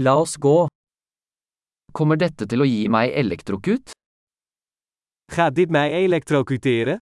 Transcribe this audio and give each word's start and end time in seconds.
La 0.00 0.14
oss 0.20 0.36
gå. 0.36 0.68
Kommer 1.92 2.18
dette 2.22 2.46
til 2.46 2.62
å 2.62 2.66
gi 2.70 2.84
meg 2.86 3.10
elektrokut? 3.18 3.90
Gaat 5.34 5.56
dit 5.56 5.70
mij 5.74 5.90
elektrocuteren? 6.04 7.00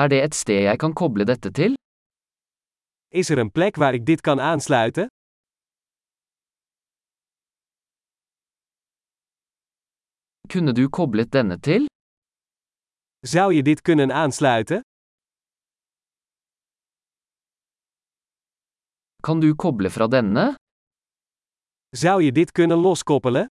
Er 0.00 0.06
det 0.12 0.20
et 0.22 0.38
sted 0.38 0.62
jeg 0.68 0.78
kan 0.78 0.94
koble 0.94 1.26
dette 1.26 1.50
til? 1.50 1.74
Is 3.10 3.30
er 3.34 3.42
een 3.42 3.50
plek 3.50 3.80
waar 3.82 3.94
ik 3.98 4.06
dit 4.06 4.22
kan 4.22 4.38
aansluiten? 4.38 5.10
Kunne 10.46 10.72
du 10.72 10.86
koblet 10.88 11.32
denne 11.32 11.58
til? 11.58 11.90
Zou 13.26 13.52
je 13.54 13.62
dit 13.62 13.82
kunnen 13.82 14.12
aansluiten? 14.12 14.80
Kan 19.20 19.40
du 19.40 19.54
koble 19.54 19.90
fra 19.90 20.06
denne? 20.08 20.54
Zou 21.96 22.22
je 22.22 22.32
dit 22.32 22.52
kunnen 22.52 22.78
loskoppelen? 22.78 23.46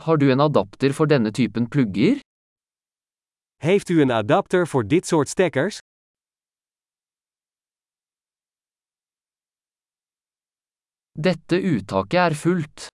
Har 0.00 0.16
du 0.18 0.30
en 0.30 0.40
adapter 0.40 0.92
for 0.92 1.06
denne 1.06 1.30
typen 1.30 1.68
plugger? 1.68 2.20
Heeft 3.56 3.88
u 3.88 4.00
een 4.00 4.10
adapter 4.10 4.66
voor 4.68 4.86
dit 4.86 5.06
soort 5.06 5.28
stekkers? 5.28 5.78
Dette 11.12 11.56
uttaket 11.62 12.30
er 12.30 12.34
fullt. 12.34 12.86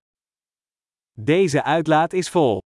Deze 1.13 1.63
uitlaat 1.63 2.13
is 2.13 2.29
vol. 2.29 2.68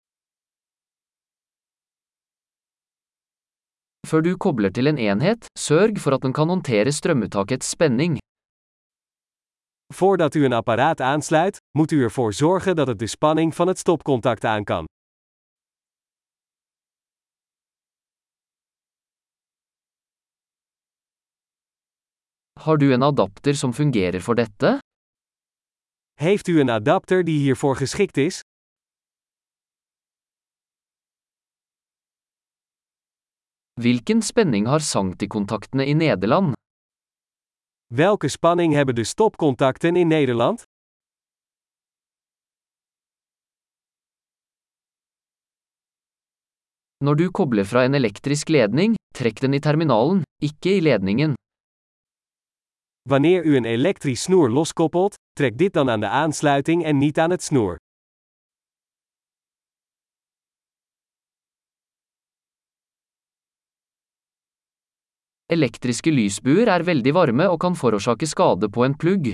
Før 4.08 4.22
du 4.26 4.38
kobler 4.38 4.72
til 4.76 4.90
en 4.92 4.98
enhet, 4.98 5.48
sørg 5.60 6.00
for 6.04 6.16
at 6.16 6.24
den 6.26 6.34
kan 6.34 6.50
håndtere 6.50 6.92
strømuttakets 6.92 7.70
spenning. 7.76 8.18
Voordat 10.00 10.36
u 10.36 10.46
een 10.46 10.54
apparaat 10.54 11.02
aansluit, 11.02 11.58
moet 11.78 11.92
u 11.92 12.04
ervoor 12.04 12.34
zorgen 12.34 12.76
dat 12.76 12.88
het 12.88 13.00
de 13.00 13.08
spanning 13.08 13.56
van 13.56 13.68
het 13.68 13.80
stopcontact 13.80 14.46
aan 14.46 14.64
kan. 14.64 14.86
Har 22.60 22.78
du 22.78 22.94
en 22.94 23.04
adapter 23.04 23.56
som 23.56 23.74
fungerer 23.74 24.22
for 24.22 24.36
dette? 24.36 24.80
Heeft 26.20 26.48
u 26.48 26.60
een 26.60 26.70
adapter 26.70 27.24
die 27.24 27.40
hiervoor 27.40 27.76
geschikt 27.76 28.18
is? 28.18 28.42
Hvilken 33.80 34.22
spenning 34.22 34.66
har 34.68 34.80
sanktikontaktene 34.80 35.86
i 35.88 35.94
Nederland? 35.94 36.54
Welke 37.88 38.30
spanning 38.30 38.74
hebben 38.74 38.96
de 38.96 39.04
stopcontacten 39.04 39.96
in 39.96 40.08
Nederland? 40.08 40.64
Når 47.00 47.16
du 47.16 47.32
kobler 47.32 47.64
fra 47.64 47.86
en 47.88 47.96
elektrisk 47.96 48.50
ledning, 48.50 48.96
trekk 49.16 49.40
den 49.42 49.54
i 49.54 49.60
terminalen, 49.60 50.22
ikke 50.44 50.76
i 50.78 50.82
ledningen. 50.82 51.34
Wanneer 53.10 53.44
u 53.48 53.56
een 53.56 53.66
elektrisch 53.66 54.28
snoer 54.28 54.50
loskoppelt, 54.50 55.16
trek 55.40 55.58
dit 55.58 55.74
dan 55.74 55.90
aan 55.90 56.00
de 56.00 56.08
aansluiting 56.08 56.84
en 56.86 56.98
niet 56.98 57.18
aan 57.18 57.32
het 57.32 57.44
snoer. 57.44 57.78
Elektriske 65.52 66.12
lysbuer 66.16 66.70
er 66.72 66.84
veldig 66.88 67.12
varme 67.12 67.46
og 67.52 67.58
kan 67.60 67.74
forårsake 67.76 68.28
skade 68.30 68.70
på 68.72 68.86
en 68.86 68.94
plugg. 68.96 69.34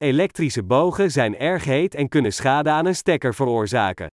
Elektrische 0.00 0.62
bogen 0.62 1.10
zijn 1.10 1.36
erg 1.36 1.64
heet 1.64 1.94
en 1.94 2.08
kunnen 2.08 2.32
schade 2.32 2.70
aan 2.70 2.86
een 2.86 2.94
stekker 2.94 3.34
veroorzaken. 3.34 4.08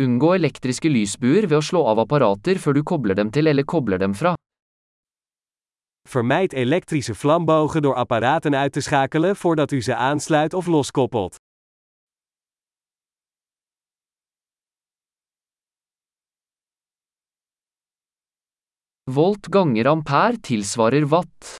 Unngå 0.00 0.34
elektriske 0.34 0.88
lysbuer 0.88 1.46
ved 1.46 1.58
å 1.58 1.62
slå 1.62 1.86
av 1.86 2.02
apparater 2.02 2.58
før 2.58 2.72
du 2.72 2.82
kobler 2.82 3.14
dem 3.14 3.30
til 3.30 3.46
eller 3.46 3.64
kobler 3.64 4.02
dem 4.02 4.14
fra. 4.14 4.34
Vermijd 6.10 6.52
elektrische 6.52 7.14
vlambogen 7.14 7.82
door 7.82 7.94
apparaten 7.94 8.54
uit 8.54 8.72
te 8.72 8.80
schakelen 8.80 9.36
voordat 9.36 9.72
u 9.72 9.82
ze 9.82 9.94
aansluit 9.94 10.54
of 10.54 10.66
loskoppelt. 10.66 11.45
Volt 19.10 19.46
ganger 19.46 19.86
ampere 19.86 20.36
tilsvarer 20.40 21.06
watt. 21.06 21.56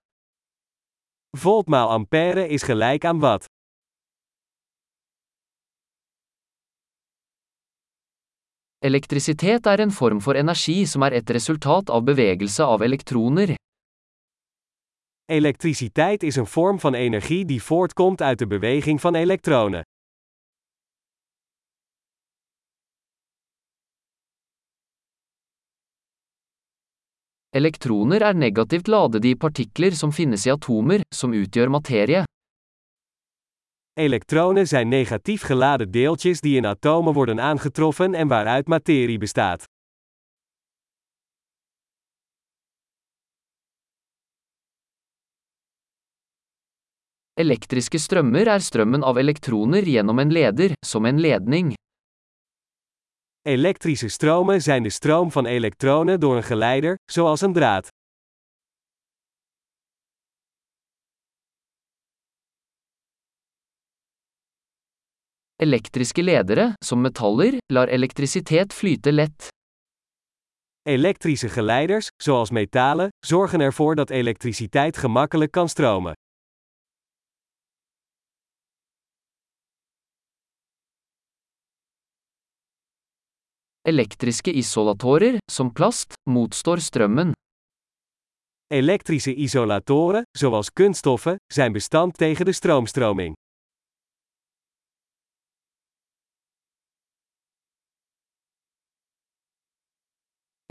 Volt 1.31 1.69
maal 1.69 1.89
ampère 1.89 2.49
is 2.49 2.63
gelijk 2.63 3.05
aan 3.05 3.19
watt. 3.19 3.45
Elektrisitet 8.79 9.67
er 9.67 9.79
en 9.79 9.91
form 9.91 10.21
for 10.21 10.35
energi 10.35 10.87
som 10.87 11.03
er 11.03 11.13
et 11.13 11.31
resultat 11.31 11.91
av 11.91 12.03
bevegelse 12.03 12.67
av 12.67 12.83
elektroner. 12.83 13.55
Elektriciteit 15.31 16.23
is 16.23 16.37
een 16.37 16.47
vorm 16.47 16.81
van 16.81 16.95
energie 16.95 17.45
die 17.45 17.63
voortkomt 17.63 18.23
uit 18.23 18.39
de 18.39 18.47
beweging 18.47 19.01
van 19.01 19.15
elektronen. 19.15 19.83
Elektroner 27.57 28.21
er 28.21 28.35
negativt 28.37 28.89
ladede 28.93 29.31
i 29.31 29.37
partikler 29.41 29.95
som 29.97 30.11
finnes 30.13 30.43
i 30.45 30.51
atomer, 30.53 31.01
som 31.15 31.33
utgjør 31.33 31.71
materie. 31.73 32.25
Elektronen 33.97 34.67
zijn 34.67 34.89
negatief 34.89 35.43
geladen 35.43 35.91
deeltjes 35.91 36.41
die 36.41 36.57
in 36.57 36.67
atomen 36.67 37.15
worden 37.15 37.41
aangetroffen 37.41 38.15
en 38.15 38.29
waaruit 38.29 38.69
materie 38.69 39.19
bestaat. 39.19 39.65
Elektriske 47.41 47.99
strømmer 47.99 48.53
er 48.53 48.61
strømmen 48.61 49.05
av 49.05 49.17
elektroner 49.17 49.89
gjennom 49.89 50.19
en 50.19 50.33
leder, 50.33 50.77
som 50.85 51.09
en 51.09 51.21
ledning. 51.21 51.73
Elektrische 53.47 54.09
stromen 54.09 54.63
zijn 54.63 54.83
de 54.83 54.91
stroom 54.91 55.31
van 55.31 55.47
elektronen 55.47 56.21
door 56.21 56.37
een 56.37 56.43
geleider, 56.43 56.95
zoals 57.05 57.41
een 57.41 57.53
draad. 57.53 57.89
Elektriske 65.57 66.23
ledere, 66.23 66.73
som 66.85 67.01
metaller, 67.01 67.55
lar 67.67 67.89
elektrisitet 67.89 68.73
flyte 68.73 69.13
lett. 69.13 69.49
Elektrische 70.83 71.49
geleiders, 71.49 72.09
zoals 72.17 72.51
metalen, 72.51 73.09
zorgen 73.27 73.61
ervoor 73.61 73.95
dat 73.95 74.11
elektriciteit 74.11 74.97
gemakkelijk 74.97 75.51
kan 75.51 75.69
stromen. 75.69 76.13
Elektriske 83.87 84.51
isolatorer, 84.51 85.39
som 85.53 85.69
plast, 85.75 86.15
motstår 86.31 86.81
strømmen. 86.83 87.29
Elektrische 88.75 89.31
isolatoren, 89.31 90.25
zoals 90.39 90.71
kunststoffen, 90.71 91.37
zijn 91.55 91.73
bestand 91.73 92.15
tegen 92.19 92.47
de 92.47 92.53
stroomstroming. 92.53 93.35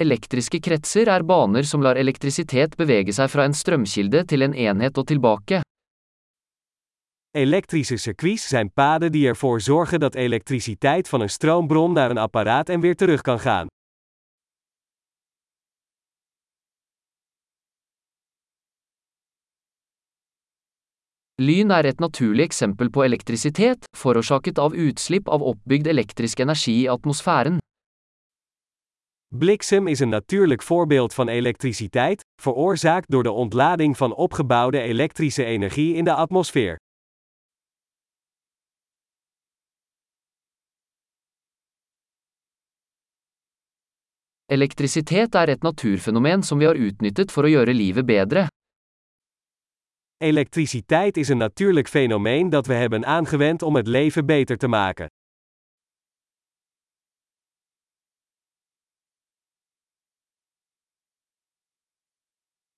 Elektriske 0.01 0.59
kretser 0.59 1.07
er 1.07 1.23
baner 1.23 1.63
som 1.63 1.79
lar 1.81 1.95
elektrisitet 1.95 2.75
bevege 2.75 3.15
seg 3.15 3.31
fra 3.31 3.47
en 3.47 3.55
strømkilde 3.55 4.25
til 4.27 4.43
en 4.43 4.53
enhet 4.53 4.97
og 4.97 5.07
tilbake. 5.07 5.61
Elektrische 7.35 7.97
circuits 7.97 8.47
zijn 8.47 8.73
paden 8.73 9.11
die 9.11 9.27
ervoor 9.27 9.61
zorgen 9.61 9.99
dat 9.99 10.15
elektriciteit 10.15 11.09
van 11.09 11.21
een 11.21 11.29
stroombron 11.29 11.93
naar 11.93 12.09
een 12.09 12.17
apparaat 12.17 12.69
en 12.69 12.79
weer 12.79 12.95
terug 12.95 13.21
kan 13.21 13.39
gaan. 13.39 13.67
Lyn 21.41 21.71
er 21.71 21.85
et 21.85 21.99
naturlig 21.99 22.45
eksempel 22.45 22.89
på 22.89 23.03
elektrisitet, 23.03 23.83
forårsaket 23.97 24.57
av 24.57 24.73
utslipp 24.73 25.27
av 25.27 25.41
oppbygd 25.41 25.87
elektrisk 25.87 26.39
energi 26.39 26.79
i 26.81 26.87
atmosfæren. 26.87 27.57
Bliksem 29.35 29.87
is 29.87 29.99
een 29.99 30.09
natuurlijk 30.09 30.63
voorbeeld 30.63 31.13
van 31.13 31.27
elektriciteit, 31.27 32.23
veroorzaakt 32.41 33.11
door 33.11 33.23
de 33.23 33.31
ontlading 33.31 33.97
van 33.97 34.15
opgebouwde 34.15 34.79
elektrische 34.79 35.43
energie 35.43 35.93
in 35.95 36.03
de 36.03 36.13
atmosfeer. 36.13 36.83
Elektrisitet 44.45 45.33
er 45.35 45.49
et 45.49 45.63
naturfenomen 45.65 46.43
som 46.45 46.59
vi 46.61 46.67
har 46.69 46.77
utnyttet 46.77 47.31
for 47.33 47.47
å 47.47 47.49
gjøre 47.49 47.73
livet 47.73 48.05
bedre. 48.05 48.43
Elektriciteit 50.21 51.17
is 51.17 51.29
een 51.33 51.41
natuurlijk 51.41 51.89
fenomeen 51.89 52.49
dat 52.49 52.67
we 52.67 52.73
hebben 52.73 53.05
aangewend 53.05 53.61
om 53.61 53.75
het 53.75 53.87
leven 53.87 54.25
beter 54.25 54.57
te 54.57 54.67
maken. 54.67 55.09